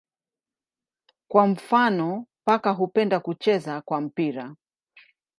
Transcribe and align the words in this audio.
Kwa 1.27 1.47
mfano 1.47 2.25
paka 2.45 2.71
hupenda 2.71 3.19
kucheza 3.19 3.81
kwa 3.81 4.01
mpira. 4.01 4.55